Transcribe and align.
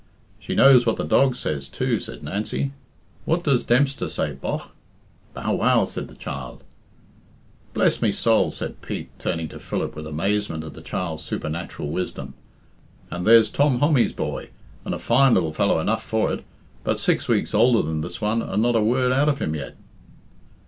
"She 0.39 0.55
knows 0.55 0.87
what 0.87 0.95
the 0.95 1.03
dog 1.03 1.35
says 1.35 1.69
too," 1.69 1.99
said 1.99 2.23
Nancy. 2.23 2.71
"What 3.25 3.43
does 3.43 3.63
Dempster 3.63 4.09
say, 4.09 4.31
bogh?" 4.31 4.71
"Bow 5.35 5.53
wow," 5.53 5.85
said 5.85 6.07
the 6.07 6.15
child. 6.15 6.63
"Bless 7.75 8.01
me 8.01 8.11
soul!" 8.11 8.51
said 8.51 8.81
Pete, 8.81 9.09
turning 9.19 9.47
to 9.49 9.59
Philip 9.59 9.95
with 9.95 10.07
amazement 10.07 10.63
at 10.63 10.73
the 10.73 10.81
child's 10.81 11.21
supernatural 11.21 11.91
wisdom. 11.91 12.33
"And 13.11 13.27
there's 13.27 13.47
Tom 13.51 13.77
Hommy's 13.77 14.11
boy 14.13 14.49
and 14.85 14.95
a 14.95 14.97
fine 14.97 15.35
lil 15.35 15.53
fellow 15.53 15.77
enough 15.79 16.01
for 16.03 16.31
all 16.31 16.37
but 16.83 16.99
six 16.99 17.27
weeks 17.27 17.53
older 17.53 17.83
than 17.87 18.01
this 18.01 18.19
one, 18.19 18.41
and 18.41 18.63
not 18.63 18.75
a 18.75 18.81
word 18.81 19.11
out 19.11 19.29
of 19.29 19.37
him 19.37 19.53
yet." 19.53 19.75